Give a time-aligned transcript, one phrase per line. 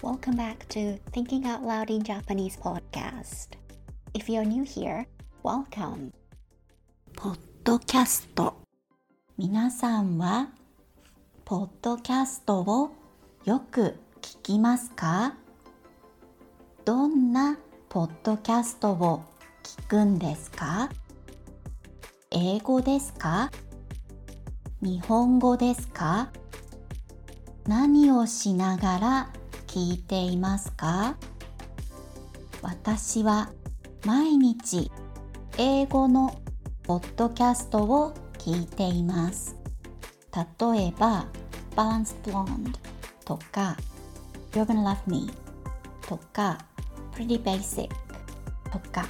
[0.00, 3.56] Welcome back to Thinking Out Loud in Japanese podcast.
[4.14, 5.08] If you're new here,
[5.42, 6.12] welcome.
[7.16, 8.54] ポッドキャスト
[9.36, 10.50] 皆さんは
[11.44, 12.90] ポッドキャストを
[13.44, 15.34] よく聞きますか
[16.84, 17.58] どんな
[17.88, 19.24] ポッドキャストを
[19.64, 20.90] 聞くんですか
[22.30, 23.50] 英語ですか
[24.80, 26.30] 日本語ですか
[27.66, 29.32] 何をしながら
[29.78, 31.14] 聞いていますか？
[32.62, 33.52] 私は
[34.04, 34.90] 毎日
[35.56, 36.42] 英語の
[36.82, 39.54] ポッドキャストを聞いています。
[40.34, 41.26] 例えば
[41.76, 42.72] Balance Blonde
[43.24, 43.76] とか
[44.50, 45.30] You're Gonna Love Me
[46.08, 46.58] とか
[47.12, 47.88] Pretty Basic
[48.72, 49.06] とか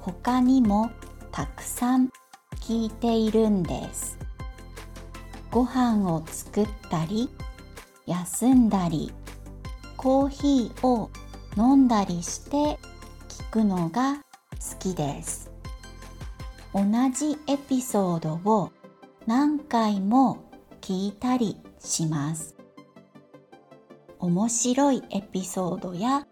[0.00, 0.90] 他にも
[1.30, 2.08] たくさん
[2.56, 4.18] 聞いているんです。
[5.50, 7.28] ご飯を作ったり
[8.06, 9.12] 休んだり
[10.02, 11.10] コーヒーを
[11.56, 12.56] 飲んだりして
[13.28, 15.52] 聞くのが好きです。
[16.74, 16.82] 同
[17.14, 18.72] じエピソードを
[19.28, 20.50] 何回も
[20.80, 22.56] 聞いたりします。
[24.18, 26.26] 面白いエピソードや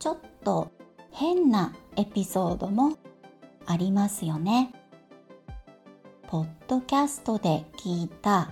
[0.00, 0.72] ちょっと
[1.12, 2.98] 変なエピソードも
[3.66, 4.72] ありますよね。
[6.26, 8.50] ポッドキャストで聞いた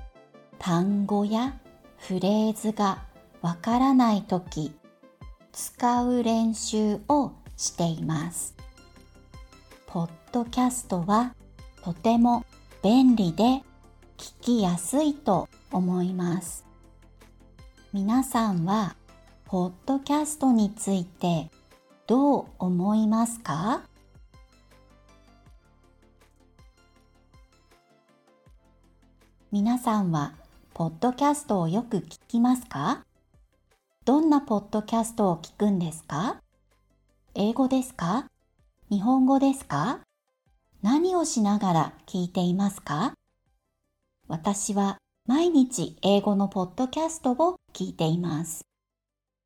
[0.60, 1.58] 単語や
[1.98, 3.02] フレーズが
[3.42, 4.72] わからないとき
[5.52, 8.54] 使う練習をしています。
[9.86, 11.34] ポッドキャストは
[11.82, 12.44] とても
[12.82, 13.62] 便利で
[14.18, 16.64] 聞きやすいと思います。
[17.92, 18.96] 皆さんは
[19.46, 21.50] ポッドキャストについて
[22.06, 23.82] どう思いますか？
[29.50, 30.34] 皆さんは
[30.74, 33.05] ポッドキャストをよく聞きますか？
[34.06, 36.40] どんなポッドキャストを聞くんですか？
[37.34, 38.26] 英語ですか？
[38.88, 39.98] 日本語ですか？
[40.80, 43.14] 何をしながら聞いていますか？
[44.28, 48.64] 私は毎日英語のポッドキャストを聞いています。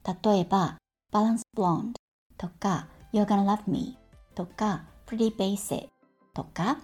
[0.04, 0.76] 例えば、
[1.10, 1.94] Balance Blonde
[2.36, 3.96] とか You're Gonna Love Me
[4.34, 5.88] とか Pretty Basic
[6.34, 6.76] とか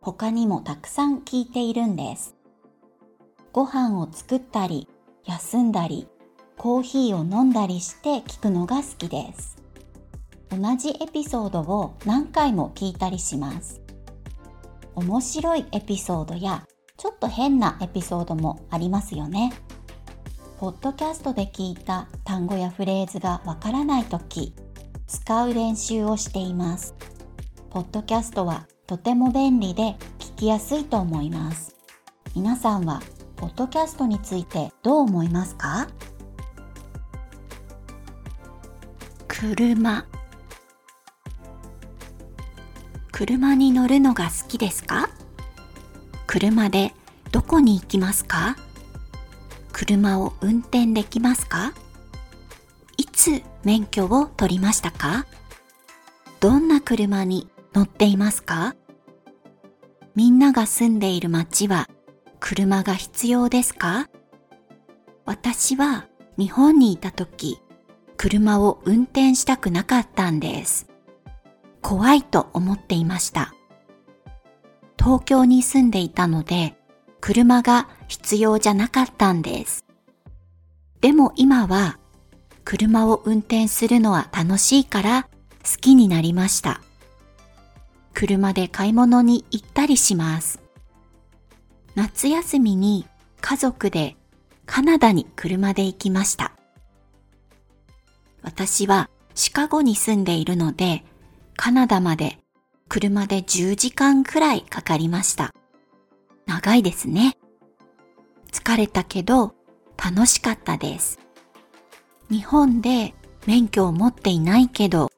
[0.00, 2.34] 他にもたくさん聞いているんです。
[3.52, 4.88] ご飯を作ったり
[5.24, 6.08] 休んだり
[6.62, 9.56] コーヒーを飲んだりして聞くのが好きです。
[10.50, 13.80] 同じエピソードを何回も聞いたりします。
[14.94, 16.66] 面白いエピソードや
[16.98, 19.54] ちょっと変なエピソードもありますよね。
[20.58, 24.52] ポッドキャストで聞いた単語やフレーズがわからないとき、
[25.06, 26.94] 使う練習をしています。
[27.70, 31.74] ポッドキャストはとても便利で聞きやすいと思います。
[32.36, 33.00] 皆さんは
[33.36, 35.88] ポッドキャストについてどう思いますか？
[39.40, 40.04] 車。
[43.10, 45.08] 車に乗るのが好きですか？
[46.26, 46.92] 車で
[47.32, 48.58] どこに行きますか？
[49.72, 51.72] 車を運転できますか？
[52.98, 55.24] いつ免許を取りましたか？
[56.40, 58.76] どんな車に乗っていますか？
[60.14, 61.88] みんなが住んでいる街は
[62.40, 64.10] 車が必要ですか？
[65.24, 67.58] 私は日本にいた時
[68.22, 70.90] 車を運転したくなかったんです。
[71.80, 73.54] 怖いと思っていました。
[74.98, 76.76] 東京に住んでいたので、
[77.22, 79.86] 車が必要じゃなかったんです。
[81.00, 81.98] でも今は、
[82.62, 86.82] 車を運転するのは楽しいから好きになりました。
[88.12, 90.60] 車で買い物に行ったりします。
[91.94, 93.06] 夏休みに
[93.40, 94.14] 家族で
[94.66, 96.59] カナダに車で行きました。
[98.42, 101.04] 私はシカゴに住んでいるので、
[101.56, 102.38] カナダまで
[102.88, 105.52] 車で10時間くらいかかりました。
[106.46, 107.36] 長いですね。
[108.50, 109.54] 疲れたけど
[109.96, 111.18] 楽しかったです。
[112.30, 113.14] 日本で
[113.46, 115.10] 免許を持っていないけど、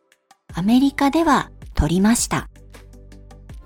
[0.54, 2.48] アメリカでは取りました。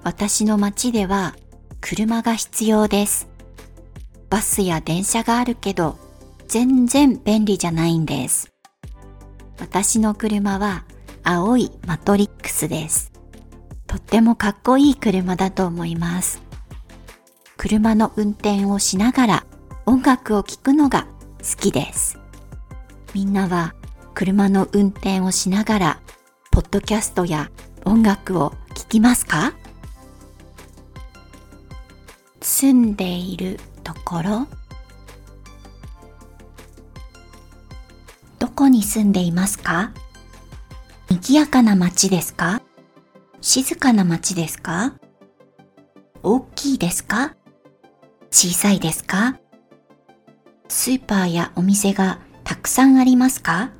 [0.02, 1.35] 私の街では
[1.81, 3.29] 車が必要です。
[4.31, 5.99] バスや電車があるけど、
[6.49, 8.52] 全然便利じゃないんです。
[9.58, 10.85] 私の車は
[11.23, 13.12] 青いマトリックスです。
[13.87, 16.43] とってもかっこいい車だと思います。
[17.56, 19.47] 車の運転をしながら
[19.87, 21.06] 音楽を聴くのが
[21.38, 22.19] 好きです。
[23.14, 23.75] みんなは
[24.14, 26.00] 車の運転をしながら
[26.50, 27.50] ポッドキャストや
[27.85, 29.55] 音楽を聴きますか？
[32.41, 34.47] 住んでいるところ
[38.46, 39.90] どこに住んでいますか？
[41.10, 42.62] 賑やかな街ですか？
[43.40, 44.94] 静かな街ですか？
[46.22, 47.34] 大きいですか？
[48.31, 49.40] 小さいですか？
[50.69, 53.70] スーパーやお店がたくさんありますか？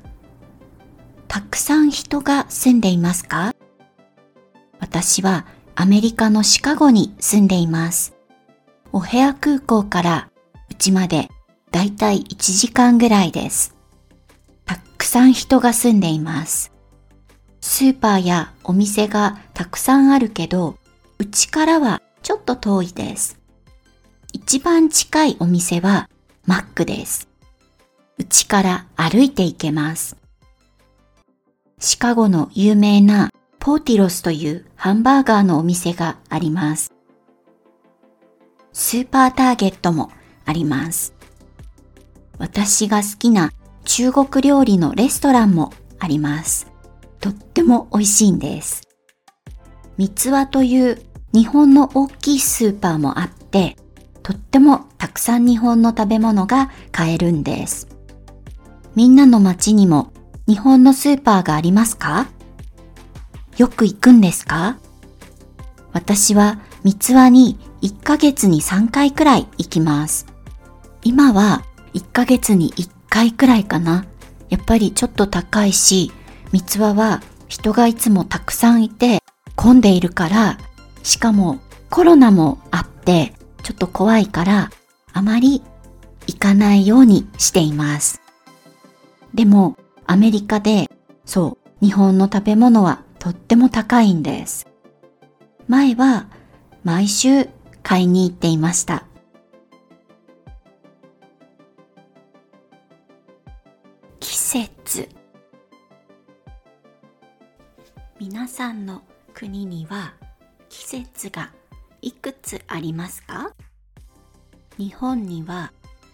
[1.29, 3.53] たくさん人が住んでいますか？
[4.81, 8.17] 私はアメリカのシカゴに住んでいます。
[8.91, 10.29] お部屋空港から
[10.69, 11.29] うちまで
[11.71, 13.76] だいたい1時間ぐらいです。
[15.07, 16.73] たくさん人が住んでいます。
[17.61, 20.75] スーパーやお店がたくさんあるけど、
[21.17, 23.39] うちからはちょっと遠いです。
[24.33, 26.09] 一番近いお店は
[26.45, 27.29] マックです。
[28.17, 30.17] うちから歩いて行けます。
[31.79, 36.91] シカゴの有名なポーティロスというハンバーガーのお店があります。
[38.73, 40.11] スーパーターゲットも
[40.43, 41.13] あります。
[42.37, 43.53] 私が好きな
[43.87, 46.67] 中国料理のレストランもあります。
[47.21, 48.83] とっても美味しいんです。
[49.97, 51.01] 三つ輪という
[51.33, 53.77] 日本の大きいスーパーもあって、
[54.23, 57.87] とってもたくさん日本の食べ物が買えるんです。
[58.93, 60.11] みんなの街にも
[60.47, 62.27] 日本のスーパーがありますか？
[63.57, 64.77] よく行くんですか？
[65.93, 70.27] 私は三つ輪に1ヶ月に3回くらい行きます。
[71.03, 71.63] 今は
[71.93, 74.05] 1ヶ月に1回くらいかな。
[74.49, 76.11] やっぱりちょっと高いし、
[76.51, 79.21] 三つ輪は人がいつもたくさんいて
[79.55, 80.57] 混んでいるから、
[81.03, 81.59] しかも
[81.89, 83.33] コロナもあって
[83.63, 84.71] ちょっと怖いから
[85.13, 85.63] あまり
[86.27, 88.21] 行かないようにしています。
[89.33, 90.89] でもアメリカで
[91.25, 94.67] そう日本の食べ物はとっても高いんです。
[95.67, 96.27] 前は
[96.83, 97.49] 毎週
[97.83, 99.06] 買いに行っていました。
[104.49, 105.09] 節
[108.17, 109.01] 皆さんの
[109.33, 110.13] 国には
[110.69, 111.51] 季節が
[112.01, 113.51] いくつありますか？
[114.77, 115.73] 日本には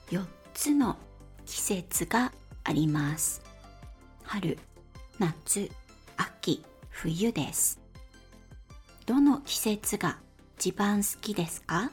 [0.10, 0.26] 4
[0.56, 0.98] つの
[1.46, 2.32] 季節が
[2.64, 3.44] あります。
[4.24, 4.58] 春、
[5.20, 5.70] 夏、
[6.18, 7.80] 秋、冬です。
[9.06, 10.18] どの季節が
[10.58, 11.92] 一番好きですか？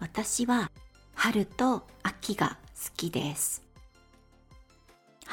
[0.00, 0.72] 私は
[1.14, 3.63] 春と秋が好きです。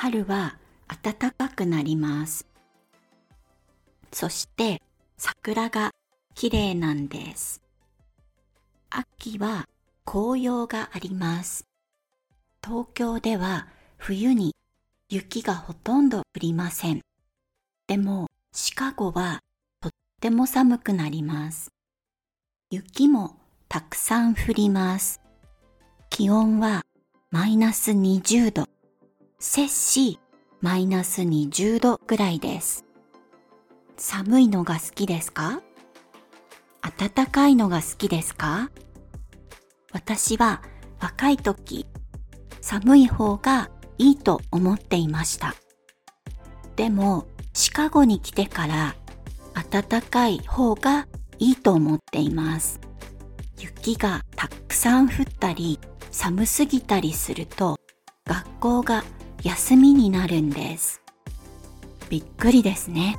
[0.01, 0.57] 春は
[1.03, 2.47] 暖かくなります。
[4.11, 4.81] そして
[5.15, 5.91] 桜が
[6.33, 7.61] 綺麗なんです。
[8.89, 9.67] 秋は
[10.03, 11.67] 紅葉があります。
[12.65, 13.67] 東京では
[13.97, 14.55] 冬に
[15.07, 17.01] 雪がほとんど降りません。
[17.85, 19.41] でもシカゴは
[19.81, 21.69] とっても寒くなります。
[22.71, 23.37] 雪も
[23.69, 25.21] たくさん降ります。
[26.09, 26.81] 気温は
[27.29, 28.67] マイナス20度、
[29.43, 30.19] 摂氏
[30.61, 32.85] マイナス20度ぐらいです。
[33.97, 35.63] 寒いのが好きですか？
[36.95, 38.69] 暖かいのが好きですか？
[39.93, 40.61] 私は
[40.99, 41.87] 若い時、
[42.61, 45.55] 寒い方がいいと思っていました。
[46.75, 48.95] でもシカゴに来てから
[49.71, 51.07] 暖かい方が
[51.39, 52.79] いいと思っています。
[53.57, 55.79] 雪がたくさん降ったり
[56.11, 57.77] 寒すぎたりすると
[58.25, 59.03] 学校が
[59.43, 61.01] 休みになるんです。
[62.09, 63.17] びっくりですね。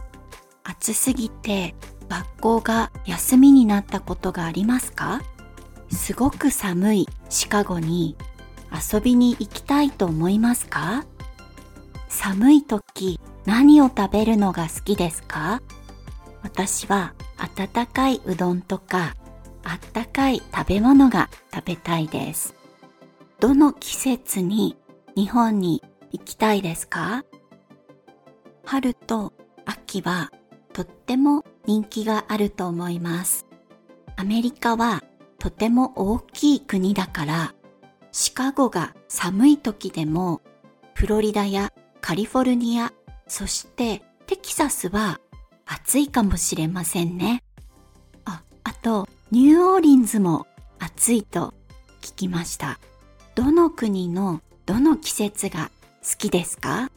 [0.64, 1.75] 暑すぎて
[2.09, 5.21] 学校が休みになったことがありますか？
[5.91, 8.17] すごく寒いシカゴに
[8.93, 11.05] 遊びに行きたいと思いますか？
[12.09, 15.61] 寒い時何を食べるのが好きですか？
[16.43, 19.17] 私は温かいうどんとか
[19.64, 22.55] あったかい食べ物が食べたいです。
[23.41, 24.76] どの季節に
[25.17, 27.25] 日本に行きたいですか？
[28.64, 29.33] 春と
[29.64, 30.31] 秋は
[30.73, 33.47] とっても人気があると思います。
[34.16, 35.02] アメリカは
[35.38, 37.54] とても大きい国だから
[38.12, 40.42] シカゴが寒い時でも
[40.95, 42.92] フロリダやカリフォルニア
[43.26, 45.19] そしてテキサスは
[45.66, 47.42] 暑いかもしれませんね。
[48.26, 50.47] あ、あとニューオーリンズも
[50.78, 51.54] 暑いと
[52.02, 52.78] 聞きました。
[53.35, 55.71] どの国のどの季節が
[56.02, 56.90] 好きですか？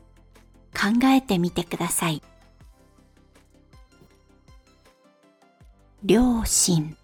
[0.74, 2.24] 考えてみてください。
[6.04, 6.98] 両親。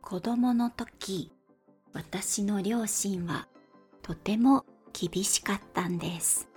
[0.00, 1.32] 子供の時
[1.92, 3.48] 私の両親は
[4.02, 6.48] とても厳しかったんです。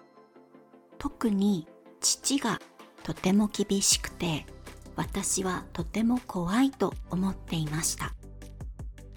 [0.98, 1.68] 特に
[2.02, 2.60] 父が
[3.04, 4.46] とても厳しくて
[4.96, 8.14] 私はとても怖いと思っていました。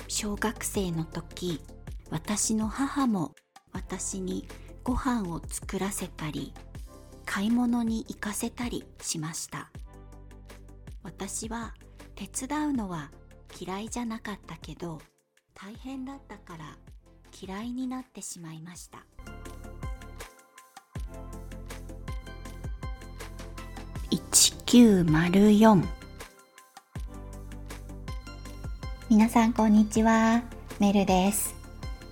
[0.06, 1.60] 小学生の時
[2.10, 3.34] 私の母も
[3.72, 4.46] 私に
[4.82, 6.52] ご飯を作らせたり
[7.26, 9.70] 買い物に行かせたりしました。
[11.02, 11.74] 私は
[12.14, 13.10] 手伝うのは
[13.60, 15.00] 嫌いじゃなかったけど
[15.54, 16.76] 大変だったから
[17.40, 19.04] 嫌いになってしまいました。
[24.68, 25.82] 1904
[29.08, 30.42] 皆さんこんにちは。
[30.78, 31.57] メルです。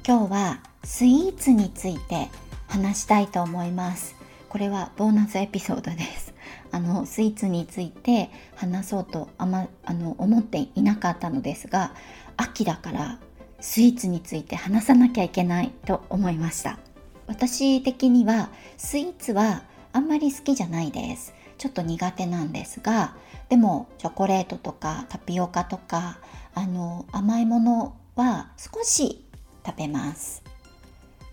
[0.09, 2.29] 今日はスイーツについて
[2.69, 4.15] 話したいと思います。
[4.49, 6.33] これはボーナスエピソードです。
[6.71, 11.91] あのスイーツについて話そうとあまあの思っていなかったのですが
[12.37, 13.19] 秋だから
[13.59, 16.79] スイーツについて話さなきゃいけないと思いました。
[17.27, 21.35] 私的にはスイーツはあんまり好きじゃないです。
[21.59, 23.17] ちょっと苦手なんですが
[23.49, 26.21] でもチョコレートとかタピオカとか
[26.55, 29.26] あの甘いものは少し
[29.67, 30.45] 食べます。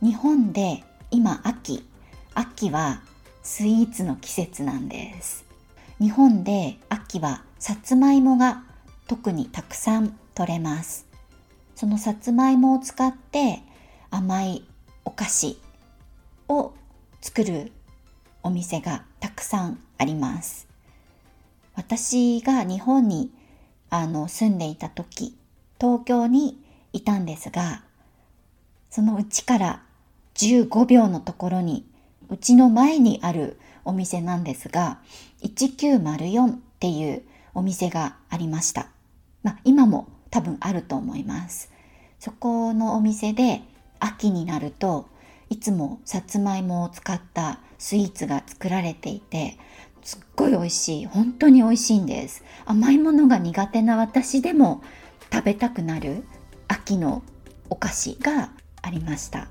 [0.01, 1.87] 日本で今秋
[2.33, 3.03] 秋は
[3.43, 5.45] スイーツの季節なんです。
[5.99, 8.63] 日本で秋はさつまいもが
[9.07, 11.05] 特にたくさん取れます。
[11.75, 13.61] そのさつまいもを使って
[14.09, 14.65] 甘い
[15.05, 15.59] お菓子
[16.47, 16.73] を
[17.21, 17.71] 作る
[18.41, 20.67] お店がたくさんあります。
[21.75, 23.31] 私が日本に
[23.89, 25.37] あの住んでいた時、
[25.79, 26.57] 東京に
[26.93, 27.83] いたんですが、
[28.93, 29.81] そのうちから
[30.35, 31.83] 15秒のところに、
[32.29, 34.99] うちの前にあるお店なんですが、
[35.41, 37.23] 1904っていう
[37.55, 38.89] お店がありました。
[39.41, 41.71] まあ、今も多分あると思います。
[42.19, 43.63] そこのお店で
[43.99, 45.07] 秋になると
[45.49, 49.57] いつもさつまいもを使ったスイーツが作られていて
[50.03, 54.83] すっごい美味しい本当に美味しいんです甘いものが苦手な私でも
[55.33, 56.23] 食べたくなる
[56.67, 57.23] 秋の
[57.69, 58.51] お菓子が
[58.83, 59.47] ありました。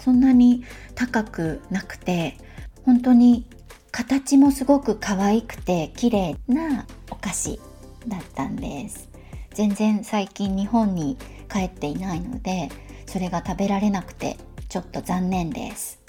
[0.00, 0.64] そんなに
[0.96, 2.36] 高くなくて
[2.84, 3.46] 本当に
[3.92, 7.60] 形もすごく可愛くて綺麗なお菓子
[8.08, 9.08] だったんです。
[9.54, 11.16] 全然最近日本に
[11.48, 12.70] 帰っていないので
[13.06, 16.00] それが食べられなくてちょっと残念です。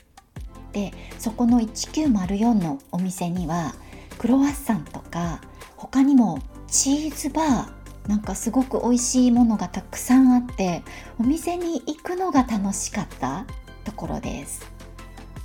[0.72, 3.76] でそこの1904のお店には
[4.18, 5.42] クロワッサンとか
[5.76, 10.84] 他にもチーズバーなんかすごく美味しいものがたくさんあって
[11.20, 13.46] お店に行くのが楽しかった
[13.86, 14.70] ところです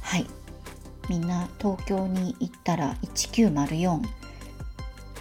[0.03, 0.27] はい
[1.09, 4.03] みんな東京に行ったら1904行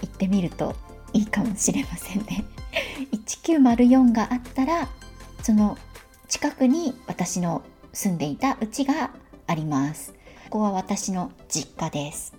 [0.06, 0.76] ってみると
[1.14, 2.44] いいかもしれませんね
[3.12, 4.90] 1904があったら
[5.44, 5.78] その
[6.28, 7.64] 近くに私の
[7.94, 9.12] 住んでいた家が
[9.48, 10.14] あります。
[10.50, 12.36] ここは私の実家です。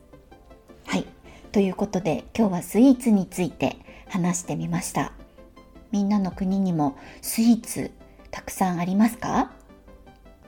[0.87, 1.07] はい。
[1.53, 5.13] ということで今日はスイーツについて話してみました。
[5.91, 7.91] みんなの国にもスイーツ
[8.31, 9.53] たくさんありますか？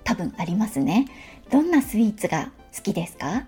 [0.05, 1.07] 多分ありますね。
[1.51, 3.47] どんなスイーツが好きですか？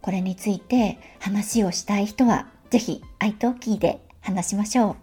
[0.00, 4.96] これについて話をしたい人はぜひアイトーキーで話しましょう。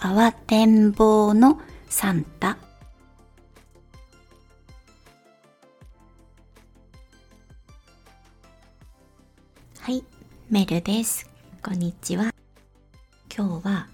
[0.00, 2.58] 慌てんぼうのサンタ
[10.50, 11.28] メルです。
[11.62, 12.32] こんにちは。
[13.36, 13.86] 今日は、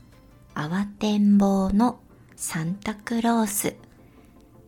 [0.55, 1.99] 慌てんぼうの
[2.37, 3.75] サンタクロース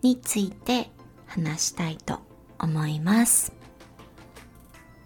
[0.02, 0.90] について
[1.26, 2.18] 話したいと
[2.58, 3.52] 思います。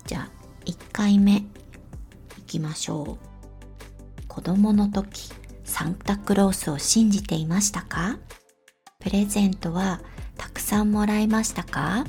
[0.07, 0.31] じゃあ、
[0.65, 1.45] 1回目い
[2.47, 4.25] きましょう。
[4.27, 5.31] 子供の時、
[5.65, 8.19] サンタクロースを信じていましたか？
[9.01, 10.01] プレゼントは
[10.39, 12.07] たくさんもらいましたか？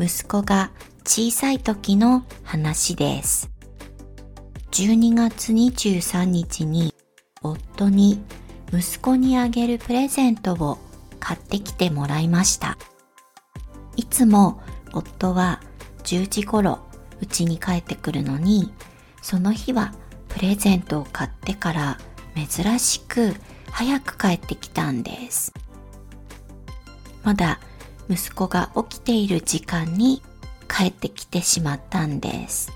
[0.00, 0.72] 息子が
[1.12, 3.50] 小さい時の話です。
[4.70, 6.94] 12月23日に
[7.42, 8.22] 夫に
[8.72, 10.78] 息子にあげるプレゼントを
[11.18, 12.78] 買ってきてもらいました。
[13.96, 14.62] いつも
[14.92, 15.60] 夫は
[16.04, 16.78] 10時頃
[17.20, 18.72] 家に帰ってくるのに、
[19.20, 19.92] その日は
[20.28, 21.98] プレゼントを買ってから
[22.36, 23.34] 珍しく
[23.72, 25.52] 早く帰ってきたんです。
[27.24, 27.58] まだ
[28.08, 30.22] 息子が起きている時間に
[30.70, 32.72] 帰ってきてしまったんです。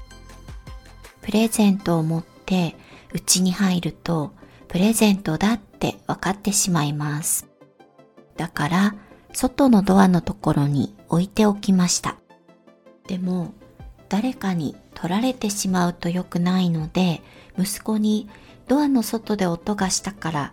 [1.23, 2.75] プレゼントを持って
[3.13, 4.33] 家に入ると
[4.69, 7.47] プレゼントだって分かってしまいます。
[8.37, 8.95] だから
[9.33, 12.17] 外のドアのところに置いておきました。
[13.07, 13.55] でも
[14.09, 17.23] 誰かに取られてしまうと良くないので
[17.59, 18.29] 息子に
[18.67, 20.53] ドアの外で音がしたから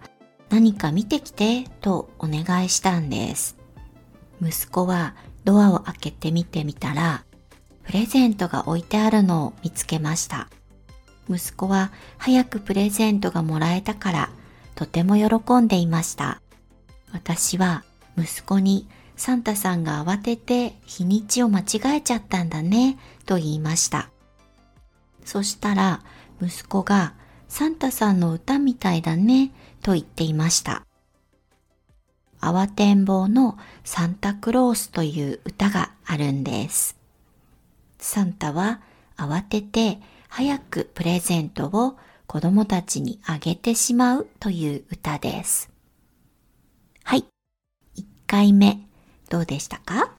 [0.50, 3.58] 何か見てきてとお願いしたんです。
[4.42, 7.24] 息子はドアを開けてみてみたら
[7.84, 10.48] プレゼントが置いてあるのを見つけました。
[11.30, 14.30] 息子は早くプレゼントがもらえたから
[14.76, 16.42] とても喜んでいました。
[17.12, 17.84] 私は
[18.18, 24.10] 息子にサンタさんが慌てて日にちを間違えちゃったんだねと言いました。
[25.26, 26.02] そしたら
[26.42, 27.14] 息子が
[27.48, 29.52] サンタさんの歌みたいだね
[29.84, 30.86] と言っていました。
[32.40, 37.01] 慌てんぼうのサンタクロースという歌があるんです。
[38.02, 38.82] サンタは
[39.16, 45.70] 慌てて早くプレゼントを子供たちにあげてしまうという歌です。
[47.04, 47.26] はい。
[47.96, 48.80] 1回目、
[49.30, 50.14] どうでしたか？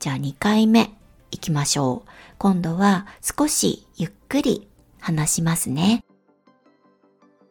[0.00, 0.92] じゃあ2回目、
[1.30, 2.10] 行きましょう。
[2.38, 4.68] 今度は少しゆっくり
[5.00, 6.04] 話しますね。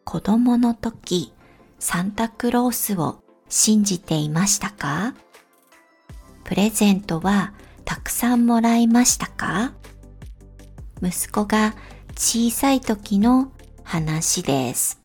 [0.04, 1.32] 子供の時、
[1.78, 5.14] サンタクロースを信じていましたか？
[6.44, 7.52] プレゼントは
[7.88, 9.72] たくさんもらいましたか？
[11.02, 11.74] 息子が
[12.14, 13.50] 小さい時の
[13.82, 15.00] 話です。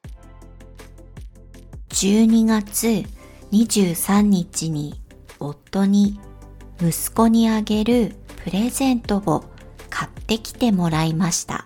[1.92, 3.06] 12月
[3.54, 5.02] 23日に
[5.40, 6.20] 夫に
[6.82, 9.46] 息子にあげるプレゼントを
[9.90, 11.64] 買ってきてもらいました。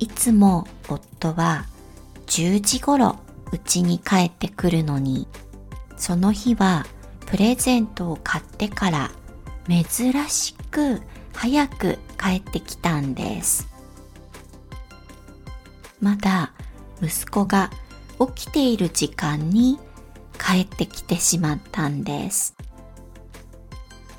[0.00, 1.66] いつも夫は
[2.26, 3.14] 10時頃
[3.52, 5.28] 家に帰ってくるのに、
[5.96, 6.84] その日は
[7.26, 9.12] プレゼントを買ってから
[9.68, 11.00] 珍しく
[11.34, 13.68] 早く帰ってきたんです。
[16.00, 16.52] まだ
[17.02, 17.70] 息子が
[18.34, 19.78] 起きている時間に
[20.38, 22.56] 帰ってきてしまったんです。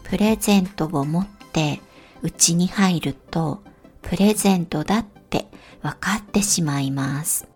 [0.04, 1.82] プレゼントを持って
[2.22, 3.64] 家に入ると
[4.02, 5.48] プレゼントだって
[5.82, 7.48] 分かってしまいます。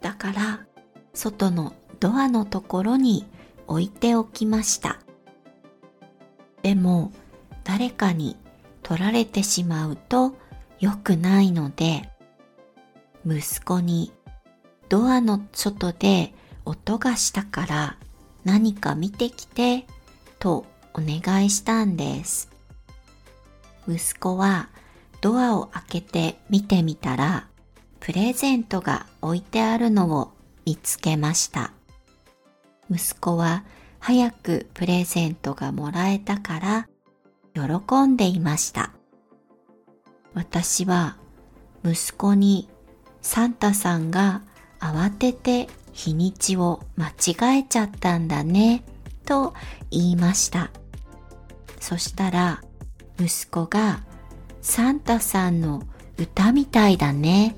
[0.00, 0.66] だから
[1.14, 3.26] 外のドアのところに
[3.66, 4.98] 置いておきました。
[6.62, 7.12] でも
[7.64, 8.36] 誰かに
[8.82, 10.34] 取られてしまうと
[10.78, 12.08] 良くないので
[13.26, 14.12] 息子に
[14.88, 16.32] ドアの外で
[16.64, 17.96] 音がしたから
[18.44, 19.86] 何か見てきて
[20.38, 22.50] とお願いしたんです。
[23.88, 24.68] 息子は
[25.20, 27.46] ドアを開けて見てみたら
[28.00, 30.32] プレゼントが置いてあるのを
[30.64, 31.72] 見つけました。
[32.90, 33.64] 息子は
[34.00, 36.88] 早くプレゼントがもらえたから
[37.54, 38.92] 喜んでいました。
[40.34, 41.16] 私は
[41.84, 42.68] 息子に
[43.22, 44.42] サンタさんが
[44.80, 48.84] 慌てて日にちを間違えちゃったんだね
[49.26, 49.54] と
[49.90, 50.70] 言いました。
[51.78, 52.62] そしたら
[53.18, 54.02] 息子が
[54.62, 55.82] サンタさんの
[56.18, 57.56] 歌みたいだね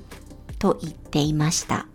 [0.59, 1.87] と言っていました。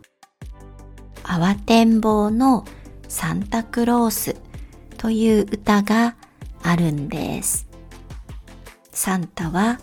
[1.22, 2.64] 慌てんぼうの
[3.08, 4.36] サンタクロース
[4.98, 6.14] という歌が
[6.62, 7.66] あるんです。
[8.92, 9.80] サンタは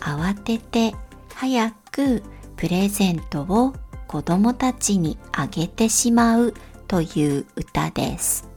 [0.00, 0.94] 慌てて
[1.34, 2.22] 早く
[2.56, 3.74] プレゼントを
[4.06, 6.54] 子供たちにあげてしまう
[6.86, 8.48] という歌です。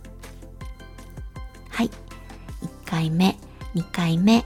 [1.69, 1.87] はい。
[1.87, 1.91] 1
[2.85, 3.37] 回目、
[3.73, 4.45] 2回目、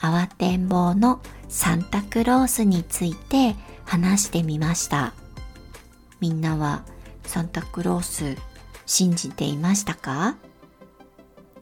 [0.00, 5.14] 慌てんぼうのサンタクロースについて話してみました。
[6.20, 6.82] みんなは
[7.24, 8.36] サンタクロース
[8.86, 10.36] 信じていましたか？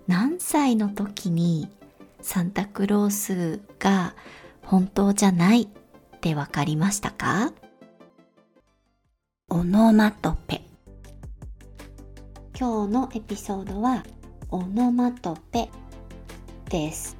[0.06, 1.68] 何歳の時に
[2.20, 4.14] サンタクロースが
[4.62, 5.68] 本当じゃないっ
[6.20, 7.52] てわかりましたか？
[9.48, 10.62] オノマトペ。
[12.58, 14.04] 今日のエピソードは
[14.50, 15.68] オノマトペ
[16.68, 17.16] です。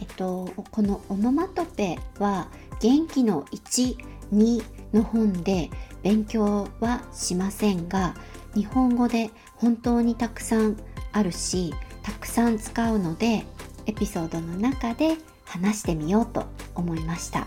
[0.00, 2.48] えっと、このオノマトペは
[2.80, 3.96] 元気の1、
[4.32, 4.62] 2
[4.92, 5.70] の本で
[6.02, 8.14] 勉強はしませんが
[8.54, 10.76] 日本語で本当にたくさん
[11.12, 13.44] あるしたくさん使うので
[13.86, 17.46] エピソードの中で話してみようと思いました。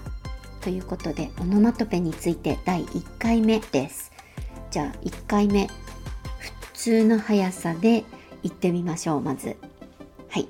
[0.62, 4.12] ということでオノマトペについて第1回目です。
[4.72, 5.67] じゃあ1回目。
[6.39, 8.04] 普通の速さで
[8.43, 9.58] 言ってみましょうまず。
[10.30, 10.48] はい。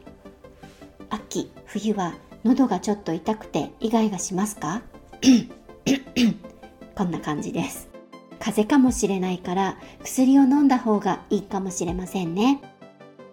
[1.10, 4.82] 秋冬は喉がちょっと痛くてイガイガしますか？
[6.96, 7.97] こんな感じです。
[8.40, 12.62] 風邪かもしれないから薬を飲んだ方がいいかもしれませんね。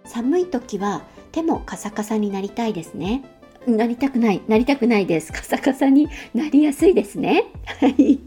[0.05, 3.25] 寒い時は手もカサカサになりたいですね。
[3.67, 5.33] なりたくないなりたくないです。
[5.33, 7.47] カサカサになりやすいですね。
[7.81, 8.21] はい。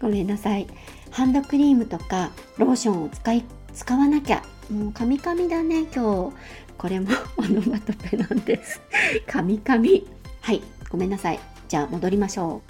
[0.00, 0.66] ごめんなさい。
[1.10, 3.44] ハンドクリームとかローションを使い
[3.74, 6.36] 使わなきゃもうカミカミだね今日。
[6.78, 8.80] これも オノマトペなんです。
[9.26, 10.06] カミカミ。
[10.40, 10.62] はい。
[10.88, 11.40] ごめんなさい。
[11.68, 12.62] じゃあ戻りましょ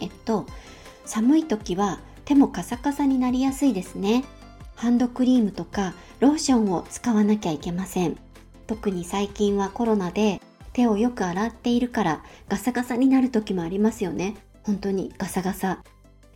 [0.00, 0.46] えっと
[1.04, 4.22] 寒い時は手もカサカサになりやすいですね。
[4.76, 8.16] ハンドクリームとかローションを使わなきゃいけません。
[8.68, 10.40] 特に最近はコロナで
[10.72, 14.36] 手をよく洗っているからガサガサになる時もありますよね。
[14.62, 15.82] 本当にガサガサ。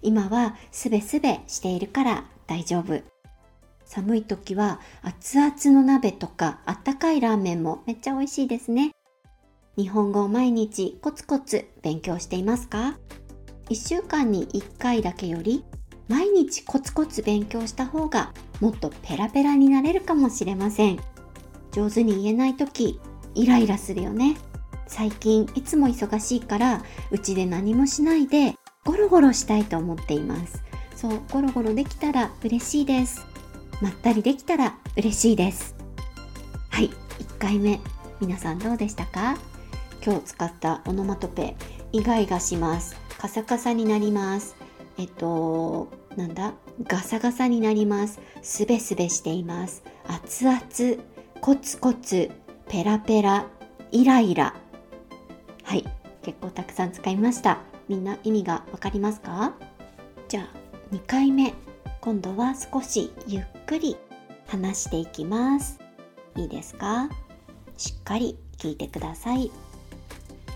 [0.03, 3.01] 今はすべすべしているから大丈夫。
[3.85, 8.91] 寒い時は熱々の鍋とかあったかいラーメンもめっちゃ美味しいですね。
[9.77, 12.99] 日本語を毎日コツコツ勉強していますか
[13.69, 15.65] ?1 週間に1回だけより
[16.09, 20.99] 毎日コツコツ勉強した方がもっとペラペラになれるかもしれません。
[21.73, 23.01] 上手に言えない時
[23.35, 24.37] イライラするよね。
[24.87, 30.63] 最近いつも忙しいからうちで何もしないでゴロゴロしたいと思っています。
[30.95, 33.25] そうゴロゴロできたら嬉しいです。
[33.81, 35.75] まったりできたら嬉しいです。
[36.71, 37.81] はい1回目。
[38.21, 39.37] 皆さんどうでしたか？
[40.05, 41.57] 今日使ったオノマトペ
[41.93, 42.95] イガイガします。
[43.19, 44.55] カサカサになります。
[44.99, 46.55] えっとなんだ？
[46.85, 48.21] ガサガサになります。
[48.43, 49.83] すべすべしています。
[50.07, 51.03] 熱々
[51.41, 52.31] コツコツ
[52.69, 53.47] ペラペラ
[53.91, 54.55] イライラ。
[55.65, 55.85] はい。
[56.23, 57.59] 結構たくさん使いました。
[57.89, 59.55] みんな意味がわかりますか？
[60.29, 61.55] じゃあ2回目。
[62.01, 63.97] 今度は少しゆっくり
[64.47, 65.81] 話していきます。
[66.37, 67.09] いいですか？
[67.77, 69.51] しっかり聞いてください。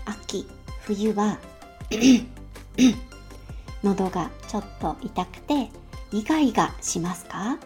[0.05, 0.47] 秋
[0.81, 1.37] 冬は
[3.83, 5.69] 喉がちょっと痛くて
[6.11, 7.57] イガイガしますか？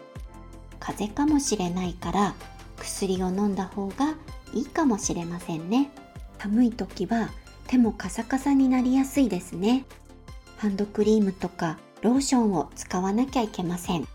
[0.80, 2.34] 風邪かもしれないから
[2.78, 4.14] 薬を飲んだ方が
[4.52, 5.90] いいかもしれませんね。
[6.38, 7.30] 寒い時は
[7.66, 9.86] 手もカサカサになりやすいですね。
[10.58, 14.06] ハンドクリームとかローションを使わなきゃいけません。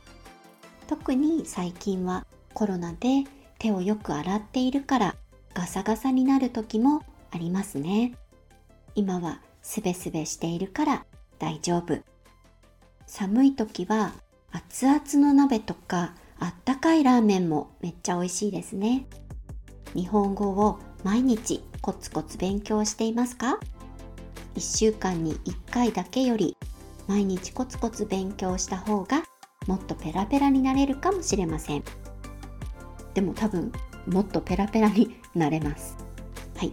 [0.87, 3.23] 特に最近はコロナで
[3.57, 5.15] 手をよく洗っているから
[5.53, 8.13] ガサガサになる時もありますね。
[8.95, 11.05] 今はすべすべしているから
[11.39, 11.97] 大丈夫
[13.07, 14.13] 寒い時は
[14.51, 19.07] 熱々の鍋とかあったかいラーメンもめっちゃ美味しいですね
[19.95, 23.59] 日本語を毎日コツコツ勉強していますか
[24.55, 26.57] ?1 週間に1回だけより
[27.07, 29.23] 毎日コツコツ勉強した方が
[29.67, 31.83] もっとペラペラになれるかもしれません。
[33.13, 33.71] でも多分
[34.07, 35.97] もっとペラペラになれます。
[36.55, 36.71] はい。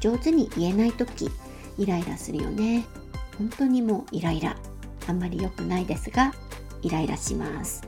[0.00, 1.30] 上手に言えない時
[1.78, 2.84] イライラするよね。
[3.38, 4.56] 本当にもうイライラ。
[5.06, 6.32] あんまり良くないですが
[6.82, 7.82] イライラします。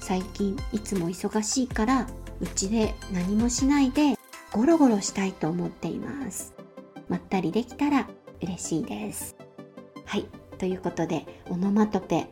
[0.00, 2.06] 最近いつも忙しいから
[2.40, 4.16] うちで何もしないで
[4.52, 6.54] ゴロゴロしたいと思っています。
[7.08, 8.08] まったりできたら
[8.42, 9.36] 嬉しいです。
[10.06, 12.26] はい、ということでオノマトペ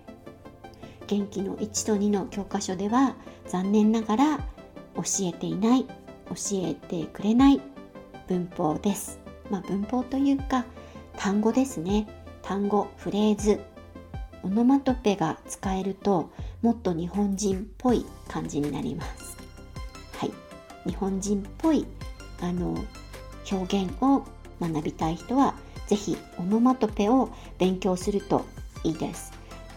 [1.06, 4.38] 元気の1と2の教科書では残念ながら
[4.96, 7.61] 教えていない教えてくれない
[8.28, 9.18] 文法です。
[9.50, 10.64] まあ、文法というか
[11.16, 12.06] 単語ですね。
[12.46, 13.61] 単語、フレーズ、
[14.44, 16.30] オノマトペが使えると
[16.62, 19.37] もっと日本人っぽい感じになります。
[20.16, 20.32] はい、
[20.88, 21.85] 日本人っぽい
[22.40, 22.78] あの
[23.50, 24.24] 表現を
[24.61, 25.56] 学びたい人は
[25.88, 28.44] 是非オノマトペを勉強すると
[28.85, 29.32] いいです。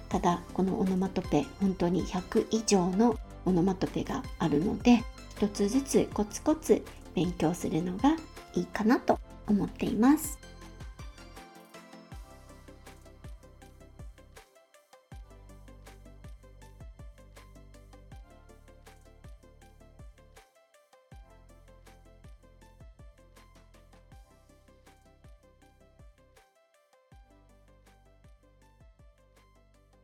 [0.07, 5.03] ただこのオノマトペ本当に100以上のオノマトペがあるので
[5.37, 6.83] 一つずつコツコツ
[7.15, 8.15] 勉強するのが
[8.53, 10.38] いいかなと思っています。